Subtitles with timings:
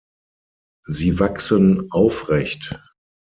[0.87, 2.81] Sie wachsen aufrecht.